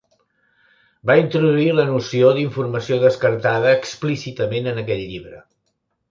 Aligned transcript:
Va 1.09 1.15
introduir 1.23 1.67
la 1.79 1.83
noció 1.89 2.31
d'informació 2.37 2.97
descartada 3.03 3.73
explícitament 3.81 4.71
en 4.73 4.81
aquest 4.85 5.05
llibre. 5.13 5.43